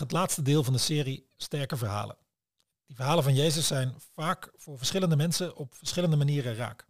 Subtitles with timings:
[0.00, 2.16] Het laatste deel van de serie Sterke Verhalen.
[2.86, 6.86] Die verhalen van Jezus zijn vaak voor verschillende mensen op verschillende manieren raak.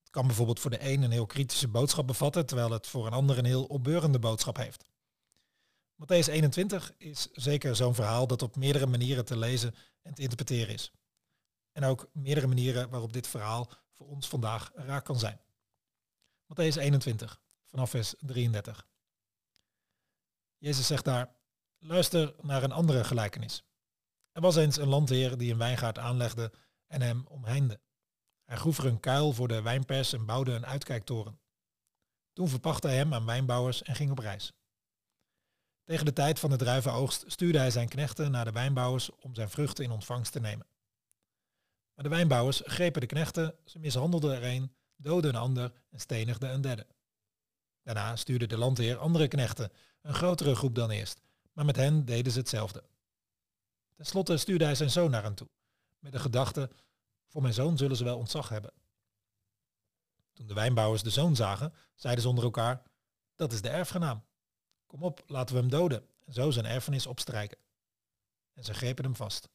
[0.00, 3.12] Het kan bijvoorbeeld voor de een een heel kritische boodschap bevatten, terwijl het voor een
[3.12, 4.84] ander een heel opbeurende boodschap heeft.
[6.02, 10.74] Matthäus 21 is zeker zo'n verhaal dat op meerdere manieren te lezen en te interpreteren
[10.74, 10.92] is.
[11.72, 15.40] En ook meerdere manieren waarop dit verhaal voor ons vandaag raak kan zijn.
[16.46, 18.86] Matthäus 21, vanaf vers 33.
[20.58, 21.36] Jezus zegt daar,
[21.78, 23.64] luister naar een andere gelijkenis.
[24.32, 26.52] Er was eens een landheer die een wijngaard aanlegde
[26.86, 27.80] en hem omheinde.
[28.44, 31.40] Hij groef er een kuil voor de wijnpers en bouwde een uitkijktoren.
[32.32, 34.52] Toen verpachtte hij hem aan wijnbouwers en ging op reis.
[35.84, 39.50] Tegen de tijd van de druivenoogst stuurde hij zijn knechten naar de wijnbouwers om zijn
[39.50, 40.66] vruchten in ontvangst te nemen.
[41.94, 46.52] Maar de wijnbouwers grepen de knechten, ze mishandelden er een, doodden een ander en stenigden
[46.52, 46.86] een derde.
[47.82, 51.20] Daarna stuurde de landheer andere knechten, een grotere groep dan eerst,
[51.58, 52.84] maar met hen deden ze hetzelfde.
[53.94, 55.48] Ten slotte stuurde hij zijn zoon naar hen toe,
[55.98, 56.70] met de gedachte,
[57.26, 58.72] voor mijn zoon zullen ze wel ontzag hebben.
[60.32, 62.82] Toen de wijnbouwers de zoon zagen, zeiden ze onder elkaar,
[63.36, 64.24] dat is de erfgenaam.
[64.86, 67.58] Kom op, laten we hem doden en zo zijn erfenis opstrijken.
[68.54, 69.48] En ze grepen hem vast,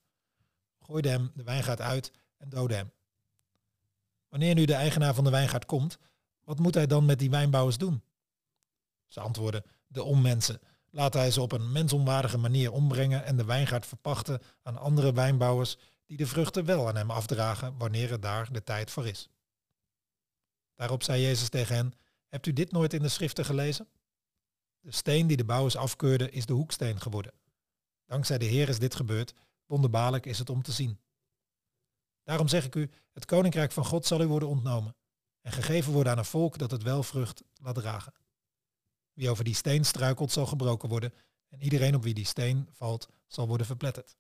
[0.80, 2.92] gooiden hem de wijngaard uit en doodden hem.
[4.30, 5.98] Wanneer nu de eigenaar van de wijngaard komt,
[6.44, 8.04] wat moet hij dan met die wijnbouwers doen?
[9.08, 10.60] Ze antwoorden, de onmensen.
[10.96, 15.78] Laat hij ze op een mensonwaardige manier ombrengen en de wijngaard verpachten aan andere wijnbouwers
[16.06, 19.30] die de vruchten wel aan hem afdragen wanneer er daar de tijd voor is.
[20.76, 21.94] Daarop zei Jezus tegen hen,
[22.28, 23.88] hebt u dit nooit in de schriften gelezen?
[24.80, 27.34] De steen die de bouwers afkeurden is de hoeksteen geworden.
[28.06, 29.34] Dankzij de Heer is dit gebeurd,
[29.66, 31.00] wonderbaarlijk is het om te zien.
[32.24, 34.96] Daarom zeg ik u, het koninkrijk van God zal u worden ontnomen
[35.42, 38.14] en gegeven worden aan een volk dat het wel vrucht laat dragen.
[39.14, 41.14] Wie over die steen struikelt zal gebroken worden
[41.50, 44.16] en iedereen op wie die steen valt zal worden verpletterd.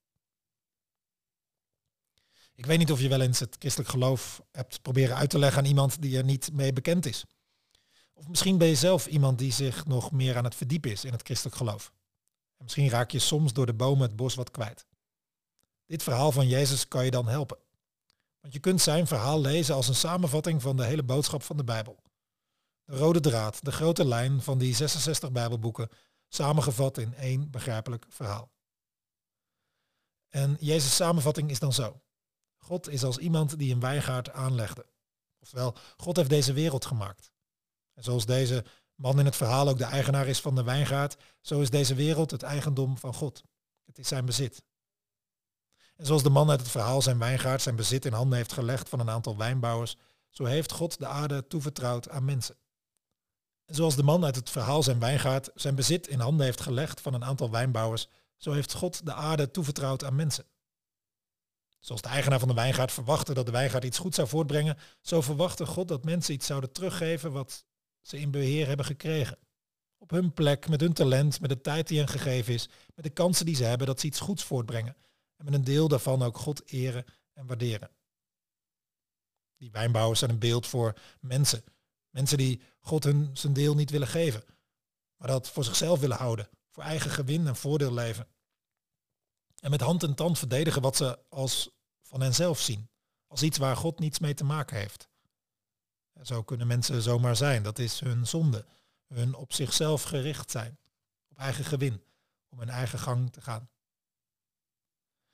[2.56, 5.60] Ik weet niet of je wel eens het christelijk geloof hebt proberen uit te leggen
[5.60, 7.26] aan iemand die er niet mee bekend is.
[8.14, 11.12] Of misschien ben je zelf iemand die zich nog meer aan het verdiepen is in
[11.12, 11.92] het christelijk geloof.
[12.58, 14.86] En misschien raak je soms door de bomen het bos wat kwijt.
[15.86, 17.58] Dit verhaal van Jezus kan je dan helpen.
[18.40, 21.64] Want je kunt zijn verhaal lezen als een samenvatting van de hele boodschap van de
[21.64, 22.04] Bijbel.
[22.86, 25.90] De rode draad, de grote lijn van die 66 Bijbelboeken,
[26.28, 28.52] samengevat in één begrijpelijk verhaal.
[30.30, 32.02] En Jezus' samenvatting is dan zo.
[32.58, 34.86] God is als iemand die een wijngaard aanlegde.
[35.40, 37.32] Oftewel, God heeft deze wereld gemaakt.
[37.94, 41.62] En zoals deze man in het verhaal ook de eigenaar is van de wijngaard, zo
[41.62, 43.44] is deze wereld het eigendom van God.
[43.86, 44.64] Het is zijn bezit.
[45.96, 48.90] En zoals de man uit het verhaal zijn wijngaard zijn bezit in handen heeft gelegd
[48.90, 49.98] van een aantal wijnbouwers,
[50.30, 52.56] zo heeft God de aarde toevertrouwd aan mensen.
[53.66, 57.14] Zoals de man uit het verhaal zijn wijngaard zijn bezit in handen heeft gelegd van
[57.14, 58.08] een aantal wijnbouwers,
[58.38, 60.46] zo heeft God de aarde toevertrouwd aan mensen.
[61.80, 65.22] Zoals de eigenaar van de wijngaard verwachtte dat de wijngaard iets goed zou voortbrengen, zo
[65.22, 67.66] verwachtte God dat mensen iets zouden teruggeven wat
[68.02, 69.38] ze in beheer hebben gekregen.
[69.98, 73.12] Op hun plek, met hun talent, met de tijd die hen gegeven is, met de
[73.12, 74.96] kansen die ze hebben dat ze iets goeds voortbrengen.
[75.38, 77.90] En met een deel daarvan ook God eren en waarderen.
[79.58, 81.64] Die wijnbouwers zijn een beeld voor mensen.
[82.14, 84.44] Mensen die God hun zijn deel niet willen geven,
[85.18, 88.28] maar dat voor zichzelf willen houden, voor eigen gewin en voordeel leven.
[89.60, 91.70] En met hand en tand verdedigen wat ze als
[92.02, 92.90] van henzelf zien,
[93.28, 95.10] als iets waar God niets mee te maken heeft.
[96.22, 97.64] Zo kunnen mensen zomaar zijn.
[97.64, 98.66] Dat is hun zonde.
[99.08, 100.80] Hun op zichzelf gericht zijn.
[101.30, 102.04] Op eigen gewin.
[102.50, 103.70] Om hun eigen gang te gaan.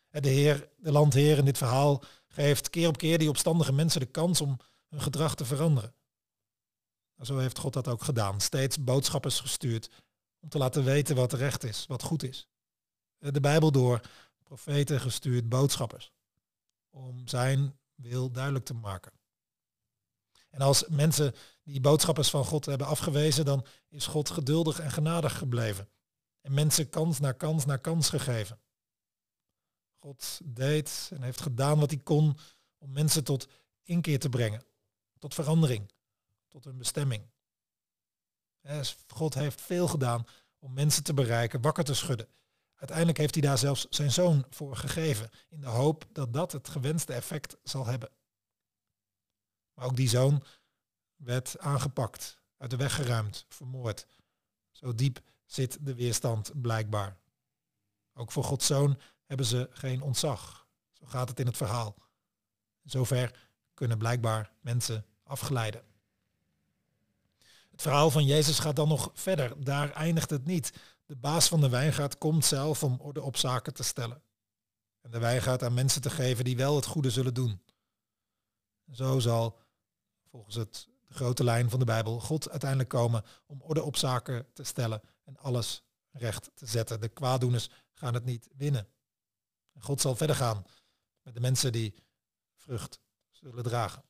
[0.09, 4.05] De Heer, de landheer in dit verhaal geeft keer op keer die opstandige mensen de
[4.05, 4.57] kans om
[4.87, 5.93] hun gedrag te veranderen.
[7.21, 8.41] Zo heeft God dat ook gedaan.
[8.41, 9.89] Steeds boodschappers gestuurd
[10.39, 12.47] om te laten weten wat recht is, wat goed is.
[13.17, 14.01] De Bijbel door,
[14.43, 16.11] profeten gestuurd, boodschappers.
[16.89, 19.11] Om zijn wil duidelijk te maken.
[20.49, 21.33] En als mensen
[21.63, 25.89] die boodschappers van God hebben afgewezen, dan is God geduldig en genadig gebleven.
[26.41, 28.59] En mensen kans na kans na kans gegeven.
[29.99, 32.37] God deed en heeft gedaan wat hij kon
[32.77, 33.47] om mensen tot
[33.83, 34.65] inkeer te brengen,
[35.17, 35.91] tot verandering,
[36.49, 37.29] tot hun bestemming.
[39.07, 40.25] God heeft veel gedaan
[40.59, 42.27] om mensen te bereiken, wakker te schudden.
[42.75, 46.69] Uiteindelijk heeft hij daar zelfs zijn zoon voor gegeven, in de hoop dat dat het
[46.69, 48.09] gewenste effect zal hebben.
[49.73, 50.43] Maar ook die zoon
[51.15, 54.07] werd aangepakt, uit de weg geruimd, vermoord.
[54.71, 57.17] Zo diep zit de weerstand blijkbaar.
[58.13, 60.67] Ook voor Gods zoon hebben ze geen ontzag.
[60.91, 61.95] Zo gaat het in het verhaal.
[62.83, 65.88] Zover kunnen blijkbaar mensen afglijden.
[67.79, 69.63] Het verhaal van Jezus gaat dan nog verder.
[69.63, 70.73] Daar eindigt het niet.
[71.05, 74.23] De baas van de wijngaard komt zelf om orde op zaken te stellen.
[75.01, 77.61] En de wijngaard aan mensen te geven die wel het goede zullen doen.
[78.91, 79.59] Zo zal,
[80.29, 84.47] volgens het, de grote lijn van de Bijbel, God uiteindelijk komen om orde op zaken
[84.53, 87.01] te stellen en alles recht te zetten.
[87.01, 88.87] De kwaaddoeners gaan het niet winnen.
[89.73, 90.65] En God zal verder gaan
[91.21, 91.95] met de mensen die
[92.55, 92.99] vrucht
[93.29, 94.08] zullen dragen.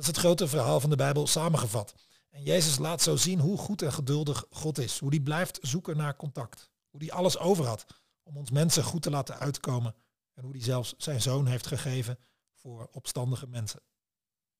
[0.00, 1.94] Dat is het grote verhaal van de Bijbel samengevat.
[2.30, 4.98] En Jezus laat zo zien hoe goed en geduldig God is.
[4.98, 6.70] Hoe die blijft zoeken naar contact.
[6.90, 7.86] Hoe die alles over had
[8.22, 9.94] om ons mensen goed te laten uitkomen.
[10.34, 12.18] En hoe die zelfs zijn zoon heeft gegeven
[12.52, 13.82] voor opstandige mensen.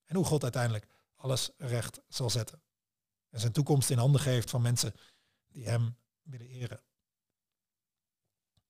[0.04, 2.62] En hoe God uiteindelijk alles recht zal zetten.
[3.28, 4.94] En zijn toekomst in handen geeft van mensen
[5.46, 6.80] die hem willen eren.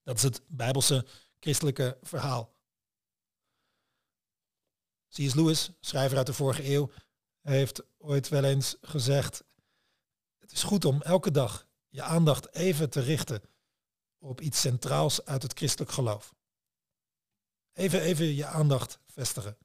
[0.03, 1.07] Dat is het Bijbelse
[1.41, 2.55] christelijke verhaal.
[5.11, 5.35] C.S.
[5.35, 6.91] Lewis, schrijver uit de vorige eeuw,
[7.41, 9.45] heeft ooit wel eens gezegd,
[10.39, 13.43] het is goed om elke dag je aandacht even te richten
[14.19, 16.35] op iets centraals uit het christelijk geloof.
[17.73, 19.57] Even, even je aandacht vestigen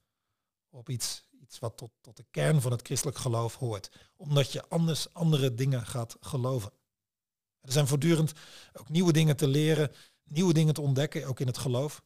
[0.69, 3.91] op iets, iets wat tot, tot de kern van het christelijk geloof hoort.
[4.15, 6.71] Omdat je anders andere dingen gaat geloven.
[7.61, 8.33] Er zijn voortdurend
[8.73, 9.91] ook nieuwe dingen te leren,
[10.23, 12.03] nieuwe dingen te ontdekken, ook in het geloof.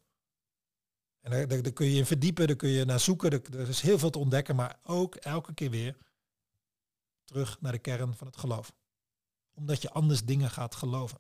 [1.20, 4.00] En daar, daar, kun je in verdiepen, daar kun je naar zoeken, er, is heel
[4.00, 5.98] veel te ontdekken, maar ook elke keer weer
[7.24, 8.74] terug naar de kern van het geloof.
[9.54, 11.20] Omdat je anders dingen gaat geloven.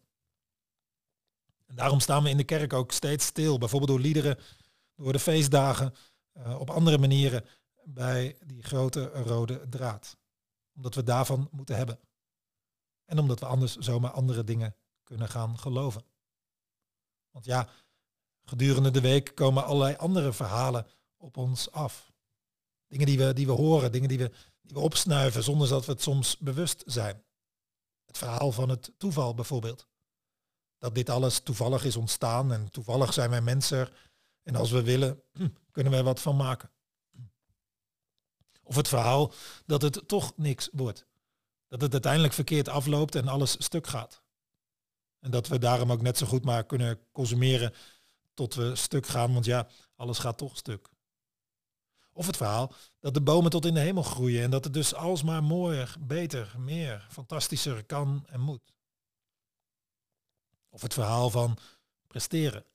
[1.65, 4.37] En daarom staan we in de kerk ook steeds stil, bijvoorbeeld door liederen,
[4.95, 5.93] door de feestdagen,
[6.37, 7.45] uh, op andere manieren
[7.83, 10.17] bij die grote rode draad.
[10.75, 11.99] Omdat we daarvan moeten hebben.
[13.05, 16.03] En omdat we anders zomaar andere dingen kunnen gaan geloven.
[17.31, 17.69] Want ja,
[18.49, 20.87] gedurende de week komen allerlei andere verhalen
[21.17, 22.11] op ons af.
[22.87, 24.31] Dingen die we, die we horen, dingen die we,
[24.61, 27.23] die we opsnuiven zonder dat we het soms bewust zijn.
[28.05, 29.87] Het verhaal van het toeval bijvoorbeeld.
[30.77, 33.89] Dat dit alles toevallig is ontstaan en toevallig zijn wij mensen
[34.43, 35.23] en als we willen
[35.71, 36.71] kunnen wij wat van maken.
[38.63, 39.33] Of het verhaal
[39.65, 41.05] dat het toch niks wordt.
[41.67, 44.23] Dat het uiteindelijk verkeerd afloopt en alles stuk gaat.
[45.19, 47.73] En dat we daarom ook net zo goed maar kunnen consumeren
[48.39, 50.89] tot we stuk gaan, want ja, alles gaat toch stuk.
[52.13, 54.93] Of het verhaal dat de bomen tot in de hemel groeien en dat het dus
[54.93, 58.73] alsmaar mooier, beter, meer, fantastischer kan en moet.
[60.69, 61.57] Of het verhaal van
[62.07, 62.65] presteren.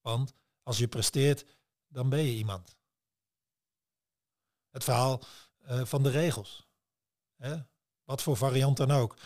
[0.00, 1.44] Want als je presteert,
[1.88, 2.76] dan ben je iemand.
[4.70, 5.22] Het verhaal
[5.62, 6.68] uh, van de regels.
[7.36, 7.56] Hè?
[8.04, 9.16] Wat voor variant dan ook.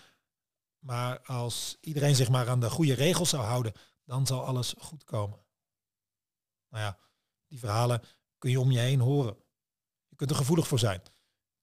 [0.79, 3.73] Maar als iedereen zich maar aan de goede regels zou houden,
[4.05, 5.46] dan zal alles goed komen.
[6.69, 6.99] Nou ja,
[7.47, 8.03] die verhalen
[8.39, 9.37] kun je om je heen horen.
[10.09, 11.03] Je kunt er gevoelig voor zijn.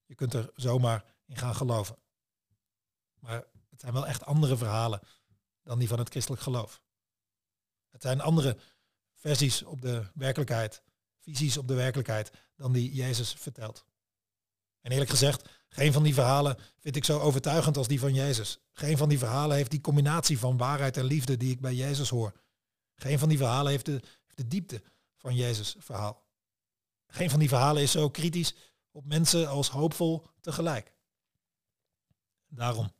[0.06, 1.98] Je kunt er zomaar in gaan geloven.
[3.18, 5.00] Maar het zijn wel echt andere verhalen
[5.62, 6.82] dan die van het christelijk geloof.
[7.90, 8.58] Het zijn andere
[9.14, 10.82] versies op de werkelijkheid,
[11.18, 13.86] visies op de werkelijkheid dan die Jezus vertelt.
[14.80, 18.58] En eerlijk gezegd, geen van die verhalen vind ik zo overtuigend als die van Jezus.
[18.72, 22.08] Geen van die verhalen heeft die combinatie van waarheid en liefde die ik bij Jezus
[22.08, 22.32] hoor.
[22.94, 24.82] Geen van die verhalen heeft de, heeft de diepte
[25.24, 26.22] van Jezus verhaal.
[27.06, 28.54] Geen van die verhalen is zo kritisch
[28.90, 30.92] op mensen als hoopvol tegelijk.
[32.46, 32.92] Daarom,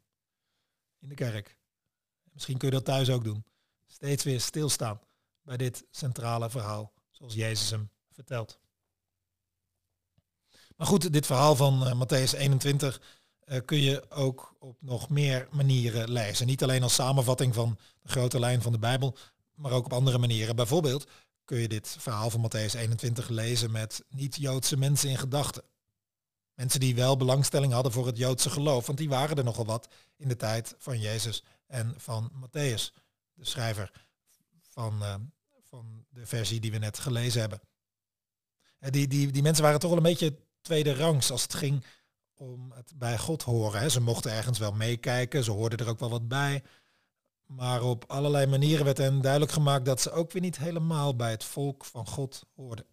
[0.98, 1.58] in de kerk,
[2.32, 3.44] misschien kun je dat thuis ook doen,
[3.86, 5.00] steeds weer stilstaan
[5.42, 8.58] bij dit centrale verhaal, zoals Jezus hem vertelt.
[10.76, 13.00] Maar goed, dit verhaal van uh, Matthäus 21
[13.44, 16.46] uh, kun je ook op nog meer manieren lezen.
[16.46, 19.16] Niet alleen als samenvatting van de grote lijn van de Bijbel,
[19.54, 20.56] maar ook op andere manieren.
[20.56, 21.06] Bijvoorbeeld
[21.44, 25.62] kun je dit verhaal van Matthäus 21 lezen met niet-Joodse mensen in gedachten.
[26.54, 29.88] Mensen die wel belangstelling hadden voor het Joodse geloof, want die waren er nogal wat
[30.16, 32.92] in de tijd van Jezus en van Matthäus,
[33.32, 33.90] de schrijver
[34.60, 35.14] van, uh,
[35.62, 37.60] van de versie die we net gelezen hebben.
[38.78, 41.84] Die, die, die mensen waren toch wel een beetje tweede rangs als het ging
[42.34, 43.80] om het bij God horen.
[43.80, 43.88] Hè.
[43.88, 46.62] Ze mochten ergens wel meekijken, ze hoorden er ook wel wat bij.
[47.46, 51.30] Maar op allerlei manieren werd hen duidelijk gemaakt dat ze ook weer niet helemaal bij
[51.30, 52.86] het volk van God hoorden.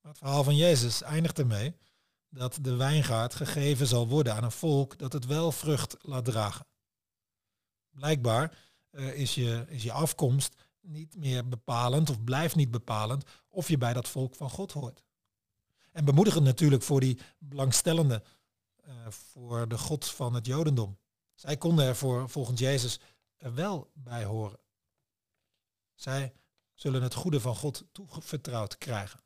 [0.00, 1.76] Maar het verhaal van Jezus eindigt ermee
[2.28, 6.66] dat de wijngaard gegeven zal worden aan een volk dat het wel vrucht laat dragen.
[7.90, 8.58] Blijkbaar
[8.90, 13.78] uh, is, je, is je afkomst niet meer bepalend of blijft niet bepalend of je
[13.78, 15.02] bij dat volk van God hoort.
[15.92, 18.22] En bemoedigend natuurlijk voor die belangstellenden,
[18.88, 20.98] uh, voor de God van het Jodendom.
[21.40, 23.00] Zij konden er voor, volgens Jezus
[23.36, 24.58] er wel bij horen.
[25.94, 26.32] Zij
[26.74, 29.20] zullen het goede van God toevertrouwd krijgen.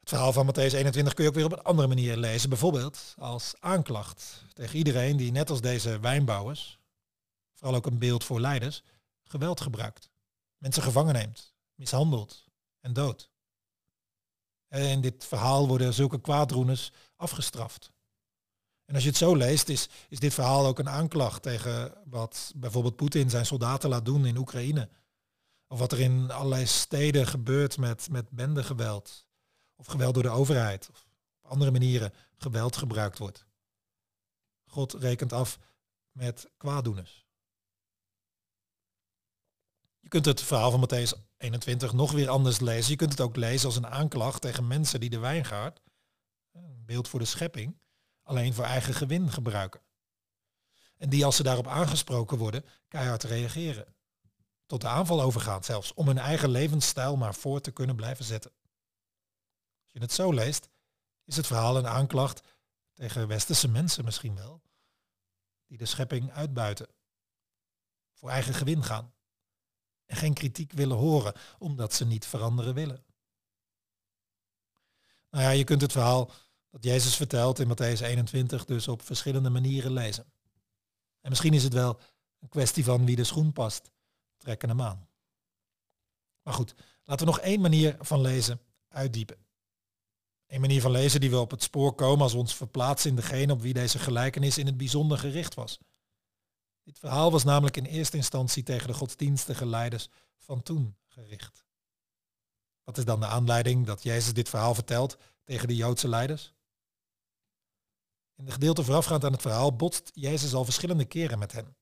[0.00, 2.48] Het verhaal van Matthäus 21 kun je ook weer op een andere manier lezen.
[2.48, 6.78] Bijvoorbeeld als aanklacht tegen iedereen die net als deze wijnbouwers,
[7.54, 8.82] vooral ook een beeld voor leiders,
[9.22, 10.10] geweld gebruikt.
[10.56, 12.44] Mensen gevangen neemt, mishandelt
[12.80, 13.30] en dood.
[14.68, 17.92] En in dit verhaal worden zulke kwaadroeners afgestraft.
[18.90, 22.52] En als je het zo leest, is, is dit verhaal ook een aanklacht tegen wat
[22.56, 24.88] bijvoorbeeld Poetin zijn soldaten laat doen in Oekraïne.
[25.68, 29.26] Of wat er in allerlei steden gebeurt met, met bendegeweld.
[29.76, 30.88] Of geweld door de overheid.
[30.90, 31.06] Of
[31.42, 33.46] op andere manieren geweld gebruikt wordt.
[34.64, 35.58] God rekent af
[36.12, 37.26] met kwaaddoeners.
[40.00, 42.90] Je kunt het verhaal van Matthäus 21 nog weer anders lezen.
[42.90, 45.80] Je kunt het ook lezen als een aanklacht tegen mensen die de wijngaard,
[46.52, 47.78] een beeld voor de schepping,
[48.30, 49.80] alleen voor eigen gewin gebruiken.
[50.96, 53.94] En die als ze daarop aangesproken worden, keihard reageren.
[54.66, 58.52] Tot de aanval overgaan zelfs, om hun eigen levensstijl maar voor te kunnen blijven zetten.
[59.82, 60.68] Als je het zo leest,
[61.24, 62.42] is het verhaal een aanklacht
[62.94, 64.62] tegen westerse mensen misschien wel,
[65.66, 66.88] die de schepping uitbuiten,
[68.12, 69.14] voor eigen gewin gaan
[70.06, 73.04] en geen kritiek willen horen, omdat ze niet veranderen willen.
[75.30, 76.30] Nou ja, je kunt het verhaal
[76.70, 80.32] dat Jezus vertelt in Matthäus 21 dus op verschillende manieren lezen.
[81.20, 82.00] En misschien is het wel
[82.38, 83.90] een kwestie van wie de schoen past,
[84.36, 85.08] trekken hem aan.
[86.42, 86.74] Maar goed,
[87.04, 89.36] laten we nog één manier van lezen uitdiepen.
[90.46, 93.16] Een manier van lezen die we op het spoor komen als we ons verplaatsen in
[93.16, 95.78] degene op wie deze gelijkenis in het bijzonder gericht was.
[96.82, 101.64] Dit verhaal was namelijk in eerste instantie tegen de godsdienstige leiders van toen gericht.
[102.84, 106.54] Wat is dan de aanleiding dat Jezus dit verhaal vertelt tegen de Joodse leiders?
[108.40, 111.76] In de gedeelte voorafgaand aan het verhaal botst Jezus al verschillende keren met hen.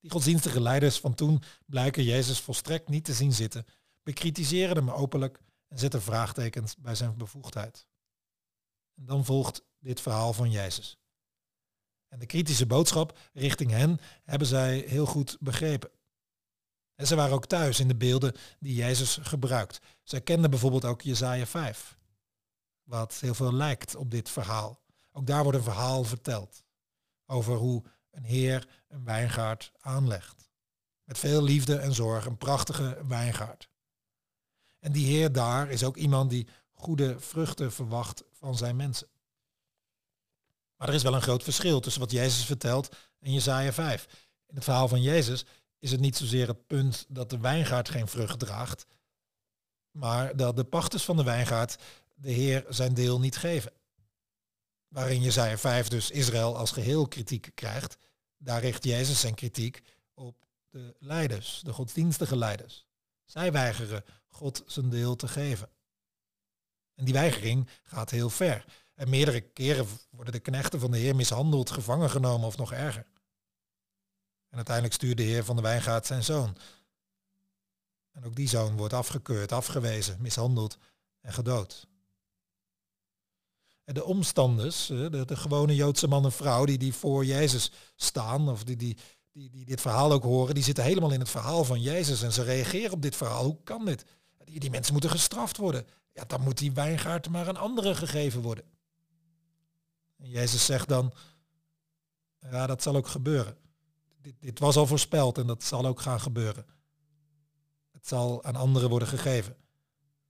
[0.00, 3.66] Die godsdienstige leiders van toen blijken Jezus volstrekt niet te zien zitten,
[4.02, 7.86] bekritiseren hem openlijk en zetten vraagtekens bij zijn bevoegdheid.
[8.94, 10.98] En dan volgt dit verhaal van Jezus.
[12.08, 15.90] En de kritische boodschap richting hen hebben zij heel goed begrepen.
[16.94, 19.80] En ze waren ook thuis in de beelden die Jezus gebruikt.
[20.02, 21.98] Zij kenden bijvoorbeeld ook Jesaja 5,
[22.82, 24.82] wat heel veel lijkt op dit verhaal.
[25.16, 26.64] Ook daar wordt een verhaal verteld
[27.26, 30.50] over hoe een heer een wijngaard aanlegt.
[31.04, 33.68] Met veel liefde en zorg, een prachtige wijngaard.
[34.78, 39.08] En die heer daar is ook iemand die goede vruchten verwacht van zijn mensen.
[40.76, 44.06] Maar er is wel een groot verschil tussen wat Jezus vertelt en Jesaja 5.
[44.46, 45.44] In het verhaal van Jezus
[45.78, 48.86] is het niet zozeer het punt dat de wijngaard geen vrucht draagt,
[49.90, 51.76] maar dat de pachters van de wijngaard
[52.14, 53.72] de Heer zijn deel niet geven.
[54.94, 57.96] Waarin Jesaja 5 dus Israël als geheel kritiek krijgt,
[58.36, 59.82] daar richt Jezus zijn kritiek
[60.14, 62.86] op de leiders, de godsdienstige leiders.
[63.24, 65.68] Zij weigeren God zijn deel te geven.
[66.94, 68.64] En die weigering gaat heel ver.
[68.94, 73.06] En meerdere keren worden de knechten van de Heer mishandeld, gevangen genomen of nog erger.
[74.48, 76.56] En uiteindelijk stuurt de Heer van de wijngaard zijn zoon.
[78.12, 80.78] En ook die zoon wordt afgekeurd, afgewezen, mishandeld
[81.20, 81.86] en gedood.
[83.84, 88.64] De omstanders, de, de, gewone Joodse man en vrouw die, die voor Jezus staan, of
[88.64, 88.96] die, die,
[89.32, 92.32] die, die dit verhaal ook horen, die zitten helemaal in het verhaal van Jezus en
[92.32, 93.44] ze reageren op dit verhaal.
[93.44, 94.04] Hoe kan dit?
[94.44, 95.86] Die, die mensen moeten gestraft worden.
[96.12, 98.64] Ja, dan moet die wijngaard maar aan anderen gegeven worden.
[100.16, 101.12] En Jezus zegt dan,
[102.38, 103.56] ja, dat zal ook gebeuren.
[104.20, 106.66] Dit, dit was al voorspeld en dat zal ook gaan gebeuren.
[107.92, 109.56] Het zal aan anderen worden gegeven.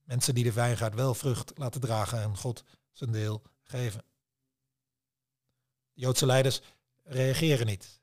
[0.03, 4.05] Mensen die de wijngaard wel vrucht laten dragen en God zijn deel geven.
[5.93, 6.61] De Joodse leiders
[7.03, 8.01] reageren niet.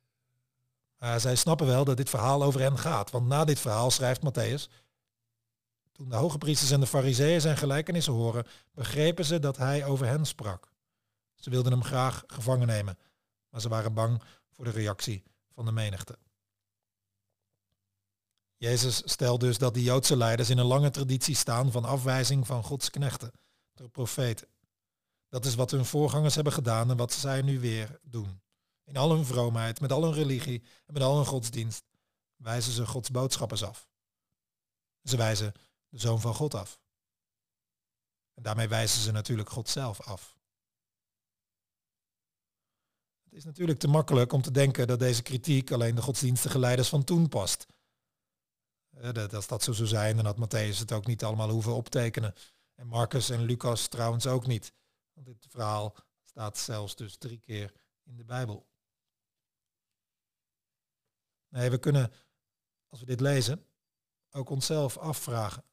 [0.98, 3.12] Maar zij snappen wel dat dit verhaal over hen gaat.
[3.12, 4.72] Want na dit verhaal schrijft Matthäus,
[5.92, 10.06] toen de hoge priesters en de fariseeën zijn gelijkenissen horen, begrepen ze dat hij over
[10.06, 10.72] hen sprak.
[11.36, 12.98] Ze wilden hem graag gevangen nemen,
[13.50, 16.18] maar ze waren bang voor de reactie van de menigte.
[18.56, 22.64] Jezus stelt dus dat de Joodse leiders in een lange traditie staan van afwijzing van
[22.64, 23.32] Gods knechten,
[23.74, 24.48] de profeten.
[25.32, 28.42] Dat is wat hun voorgangers hebben gedaan en wat zij nu weer doen.
[28.84, 31.84] In al hun vroomheid, met al hun religie en met al hun godsdienst
[32.36, 33.90] wijzen ze Gods boodschappers af.
[35.04, 35.54] Ze wijzen
[35.90, 36.80] de Zoon van God af.
[38.34, 40.38] En daarmee wijzen ze natuurlijk God zelf af.
[43.24, 46.90] Het is natuurlijk te makkelijk om te denken dat deze kritiek alleen de godsdienstige leiders
[46.90, 47.66] van toen past.
[48.90, 52.34] Dat, als dat zo zou zijn, dan had Matthäus het ook niet allemaal hoeven optekenen.
[52.76, 54.74] En Marcus en Lucas trouwens ook niet.
[55.14, 58.70] Want dit verhaal staat zelfs dus drie keer in de Bijbel.
[61.48, 62.12] Nee, we kunnen,
[62.90, 63.66] als we dit lezen,
[64.32, 65.64] ook onszelf afvragen.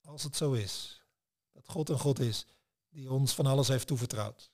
[0.00, 1.04] Als het zo is,
[1.52, 2.46] dat God een God is
[2.88, 4.52] die ons van alles heeft toevertrouwd.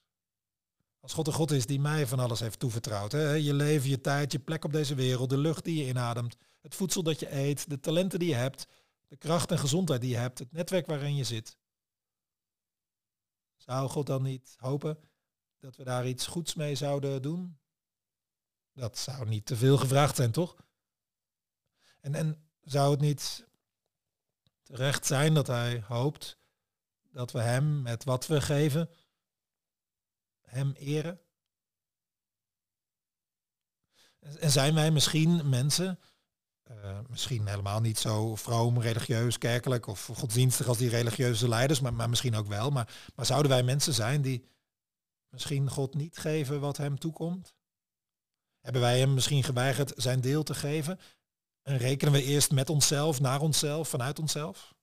[1.01, 3.13] Als God een God is die mij van alles heeft toevertrouwd.
[3.13, 3.33] Hè?
[3.33, 6.75] Je leven, je tijd, je plek op deze wereld, de lucht die je inademt, het
[6.75, 8.67] voedsel dat je eet, de talenten die je hebt,
[9.09, 11.57] de kracht en gezondheid die je hebt, het netwerk waarin je zit.
[13.61, 14.99] Zou God dan niet hopen
[15.59, 17.59] dat we daar iets goeds mee zouden doen?
[18.73, 20.57] Dat zou niet te veel gevraagd zijn, toch?
[22.01, 23.47] En, en zou het niet
[24.63, 26.39] terecht zijn dat hij hoopt
[27.13, 28.91] dat we hem met wat we geven,
[30.41, 31.21] hem eren?
[34.19, 35.99] En zijn wij misschien mensen,
[36.71, 41.95] uh, misschien helemaal niet zo vroom, religieus, kerkelijk of godsdienstig als die religieuze leiders, maar,
[41.95, 42.71] maar misschien ook wel.
[42.71, 44.49] Maar, maar zouden wij mensen zijn die
[45.29, 47.55] misschien God niet geven wat hem toekomt?
[48.61, 50.99] Hebben wij hem misschien geweigerd zijn deel te geven?
[51.63, 54.75] En rekenen we eerst met onszelf, naar onszelf, vanuit onszelf?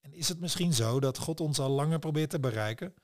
[0.00, 2.94] En is het misschien zo dat God ons al langer probeert te bereiken,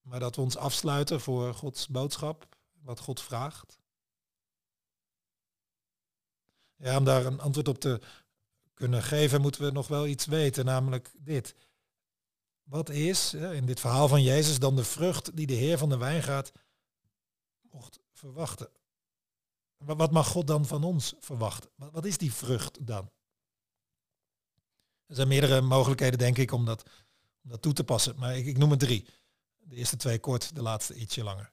[0.00, 3.81] maar dat we ons afsluiten voor Gods boodschap, wat God vraagt?
[6.82, 8.00] Ja, om daar een antwoord op te
[8.74, 11.54] kunnen geven, moeten we nog wel iets weten, namelijk dit.
[12.62, 15.96] Wat is in dit verhaal van Jezus dan de vrucht die de Heer van de
[15.96, 16.52] wijngaard
[17.60, 18.68] mocht verwachten?
[19.76, 21.70] Wat mag God dan van ons verwachten?
[21.76, 23.10] Wat is die vrucht dan?
[25.06, 26.82] Er zijn meerdere mogelijkheden, denk ik, om dat,
[27.42, 28.18] om dat toe te passen.
[28.18, 29.06] Maar ik, ik noem er drie.
[29.58, 31.51] De eerste twee kort, de laatste ietsje langer.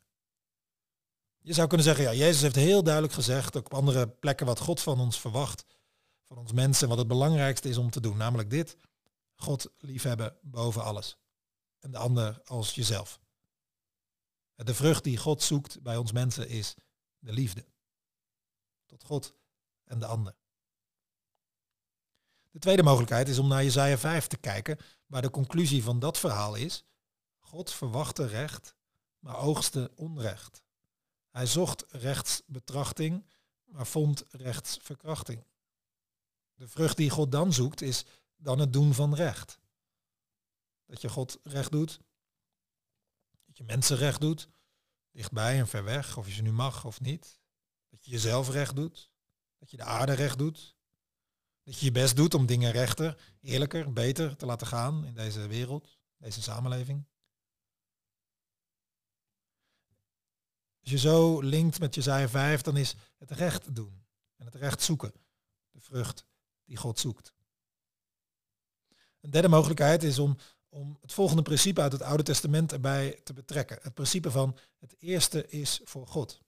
[1.50, 4.82] Je zou kunnen zeggen, ja, Jezus heeft heel duidelijk gezegd, op andere plekken, wat God
[4.82, 5.66] van ons verwacht,
[6.24, 8.18] van ons mensen, wat het belangrijkste is om te doen.
[8.18, 8.78] Namelijk dit,
[9.36, 11.18] God liefhebben boven alles.
[11.80, 13.20] En de ander als jezelf.
[14.56, 16.76] De vrucht die God zoekt bij ons mensen is
[17.20, 17.66] de liefde.
[18.86, 19.34] Tot God
[19.84, 20.36] en de ander.
[22.52, 26.18] De tweede mogelijkheid is om naar Jezaja 5 te kijken, waar de conclusie van dat
[26.18, 26.84] verhaal is,
[27.40, 28.76] God verwachtte recht,
[29.20, 30.68] maar oogste onrecht.
[31.30, 33.26] Hij zocht rechtsbetrachting,
[33.66, 35.44] maar vond rechtsverkrachting.
[36.54, 38.06] De vrucht die God dan zoekt is
[38.38, 39.60] dan het doen van recht.
[40.86, 42.00] Dat je God recht doet,
[43.46, 44.50] dat je mensen recht doet,
[45.12, 47.40] dichtbij en ver weg, of je ze nu mag of niet.
[47.90, 49.12] Dat je jezelf recht doet,
[49.58, 50.76] dat je de aarde recht doet,
[51.64, 55.48] dat je je best doet om dingen rechter, eerlijker, beter te laten gaan in deze
[55.48, 57.06] wereld, deze samenleving.
[60.82, 64.82] Als je zo linkt met Jezaja 5, dan is het recht doen en het recht
[64.82, 65.14] zoeken
[65.72, 66.26] de vrucht
[66.66, 67.34] die God zoekt.
[69.22, 70.38] Een derde mogelijkheid is om,
[70.70, 73.80] om het volgende principe uit het Oude Testament erbij te betrekken.
[73.82, 76.42] Het principe van het eerste is voor God.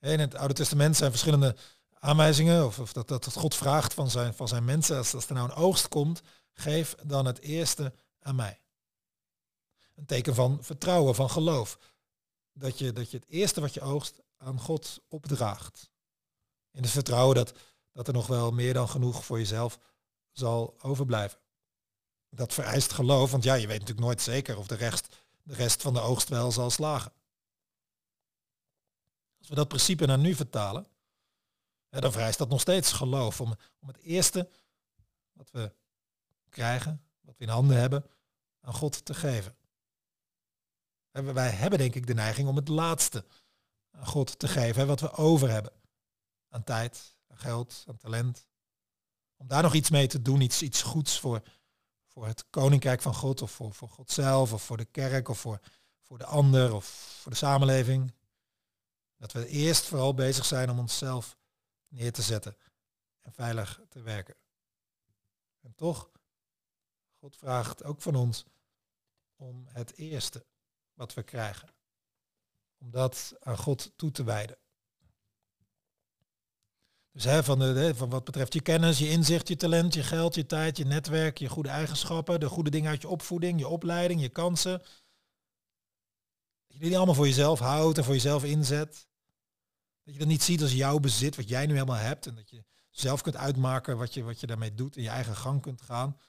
[0.00, 1.56] In het Oude Testament zijn verschillende
[1.98, 5.34] aanwijzingen, of, of dat, dat God vraagt van zijn, van zijn mensen, als, als er
[5.34, 8.60] nou een oogst komt, geef dan het eerste aan mij.
[9.94, 11.78] Een teken van vertrouwen, van geloof.
[12.60, 15.90] Dat je, dat je het eerste wat je oogst aan God opdraagt.
[16.70, 17.52] In het vertrouwen dat,
[17.92, 19.78] dat er nog wel meer dan genoeg voor jezelf
[20.32, 21.38] zal overblijven.
[22.28, 25.82] Dat vereist geloof, want ja, je weet natuurlijk nooit zeker of de rest, de rest
[25.82, 27.12] van de oogst wel zal slagen.
[29.38, 30.86] Als we dat principe naar nu vertalen,
[31.88, 34.48] dan vereist dat nog steeds geloof om, om het eerste
[35.32, 35.72] wat we
[36.48, 38.06] krijgen, wat we in handen hebben,
[38.60, 39.56] aan God te geven.
[41.10, 43.24] Wij hebben denk ik de neiging om het laatste
[43.90, 45.72] aan God te geven, wat we over hebben.
[46.48, 48.48] Aan tijd, aan geld, aan talent.
[49.36, 51.42] Om daar nog iets mee te doen, iets, iets goeds voor,
[52.06, 55.38] voor het koninkrijk van God, of voor, voor God zelf, of voor de kerk, of
[55.38, 55.60] voor,
[56.00, 56.86] voor de ander, of
[57.20, 58.14] voor de samenleving.
[59.16, 61.36] Dat we eerst vooral bezig zijn om onszelf
[61.88, 62.56] neer te zetten
[63.20, 64.36] en veilig te werken.
[65.60, 66.10] En toch,
[67.18, 68.44] God vraagt ook van ons
[69.36, 70.46] om het eerste
[71.00, 71.68] wat we krijgen,
[72.78, 74.58] om dat aan God toe te wijden.
[77.12, 80.34] Dus hè, van, de, van wat betreft je kennis, je inzicht, je talent, je geld,
[80.34, 84.20] je tijd, je netwerk, je goede eigenschappen, de goede dingen uit je opvoeding, je opleiding,
[84.20, 84.78] je kansen.
[86.66, 89.08] Dat je die allemaal voor jezelf houdt en voor jezelf inzet.
[90.02, 92.26] Dat je dat niet ziet als jouw bezit, wat jij nu helemaal hebt.
[92.26, 95.36] En dat je zelf kunt uitmaken wat je, wat je daarmee doet en je eigen
[95.36, 96.20] gang kunt gaan.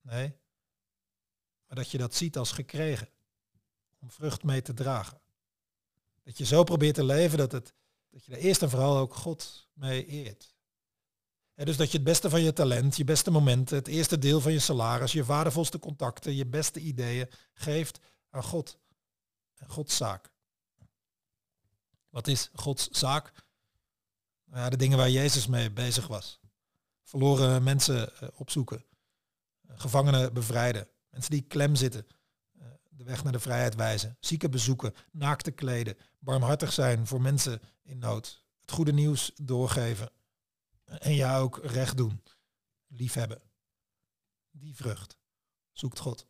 [0.00, 0.36] Nee.
[1.66, 3.14] Maar dat je dat ziet als gekregen.
[4.10, 5.20] Vrucht mee te dragen.
[6.22, 7.74] Dat je zo probeert te leven dat, het,
[8.10, 10.54] dat je er eerst en vooral ook God mee eert.
[11.54, 14.52] dus dat je het beste van je talent, je beste momenten, het eerste deel van
[14.52, 18.78] je salaris, je waardevolste contacten, je beste ideeën geeft aan God
[19.54, 20.30] en Gods zaak.
[22.08, 23.32] Wat is Gods zaak?
[24.44, 26.40] Nou ja, de dingen waar Jezus mee bezig was.
[27.02, 28.84] Verloren mensen eh, opzoeken.
[29.68, 32.06] gevangenen bevrijden, mensen die klem zitten,
[32.96, 37.98] de weg naar de vrijheid wijzen, zieken bezoeken, naakte kleden, barmhartig zijn voor mensen in
[37.98, 40.10] nood, het goede nieuws doorgeven
[40.84, 42.22] en jou ook recht doen,
[42.86, 43.42] liefhebben.
[44.50, 45.18] Die vrucht
[45.72, 46.26] zoekt God.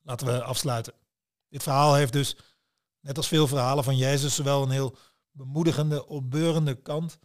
[0.00, 0.94] Laten we afsluiten.
[1.48, 2.36] Dit verhaal heeft dus,
[3.00, 4.96] net als veel verhalen van Jezus, zowel een heel
[5.30, 7.18] bemoedigende, opbeurende kant,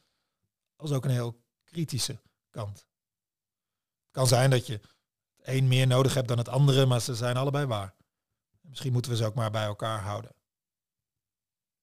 [0.76, 2.78] als ook een heel kritische kant.
[2.78, 4.80] Het kan zijn dat je
[5.48, 7.96] een meer nodig hebt dan het andere, maar ze zijn allebei waar.
[8.62, 10.36] Misschien moeten we ze ook maar bij elkaar houden.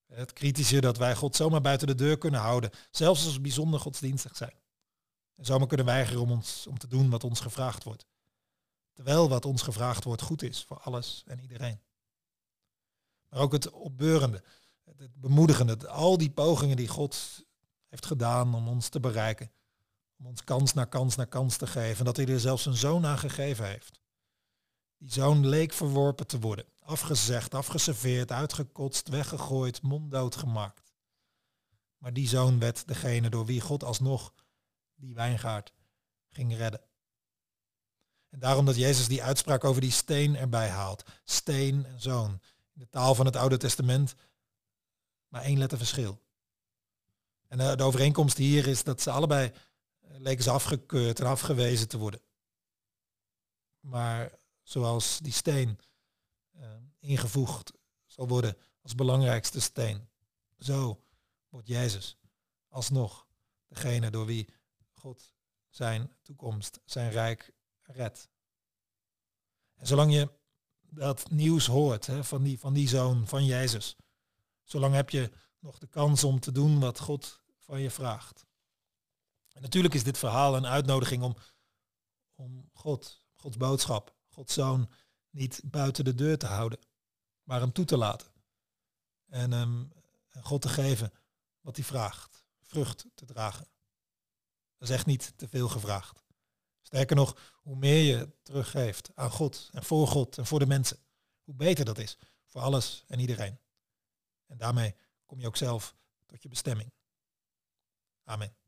[0.06, 3.80] Het kritische dat wij God zomaar buiten de deur kunnen houden, zelfs als we bijzonder
[3.80, 4.62] godsdienstig zijn.
[5.34, 8.06] En zomaar kunnen weigeren om, ons, om te doen wat ons gevraagd wordt.
[8.92, 11.80] Terwijl wat ons gevraagd wordt goed is voor alles en iedereen.
[13.28, 14.44] Maar ook het opbeurende,
[14.84, 17.44] het bemoedigende, al die pogingen die God
[17.88, 19.50] heeft gedaan om ons te bereiken.
[20.18, 21.98] Om ons kans na kans na kans te geven.
[21.98, 24.00] En dat hij er zelfs een zoon aan gegeven heeft.
[24.98, 26.64] Die zoon leek verworpen te worden.
[26.80, 30.92] Afgezegd, afgeserveerd, uitgekotst, weggegooid, monddood gemaakt.
[31.98, 34.34] Maar die zoon werd degene door wie God alsnog
[34.94, 35.72] die wijngaard
[36.28, 36.80] ging redden.
[38.28, 41.04] En daarom dat Jezus die uitspraak over die steen erbij haalt.
[41.24, 42.30] Steen en zoon.
[42.72, 44.14] In de taal van het Oude Testament
[45.34, 46.22] maar één letter verschil.
[47.48, 49.52] En de, overeenkomst hier is dat ze allebei
[50.22, 52.20] leken ze afgekeurd en afgewezen te worden.
[53.80, 55.78] Maar zoals die steen
[56.56, 57.72] uh, ingevoegd
[58.06, 60.08] zal worden als belangrijkste steen,
[60.58, 61.04] zo
[61.48, 62.18] wordt Jezus
[62.68, 63.26] alsnog
[63.68, 64.48] degene door wie
[64.92, 65.34] God
[65.68, 68.28] zijn toekomst, zijn rijk redt.
[69.74, 70.30] En zolang je
[70.80, 73.96] dat nieuws hoort hè, van, die, van die zoon van Jezus,
[74.62, 78.43] zolang heb je nog de kans om te doen wat God van je vraagt.
[79.54, 81.36] En natuurlijk is dit verhaal een uitnodiging om,
[82.34, 84.90] om God, Gods boodschap, Gods zoon,
[85.30, 86.78] niet buiten de deur te houden,
[87.42, 88.32] maar hem toe te laten.
[89.28, 89.92] En hem
[90.40, 91.12] God te geven
[91.60, 93.68] wat hij vraagt, vrucht te dragen.
[94.76, 96.24] Dat is echt niet te veel gevraagd.
[96.82, 100.98] Sterker nog, hoe meer je teruggeeft aan God en voor God en voor de mensen,
[101.42, 103.58] hoe beter dat is voor alles en iedereen.
[104.46, 104.94] En daarmee
[105.26, 106.92] kom je ook zelf tot je bestemming.
[108.24, 108.63] Amen.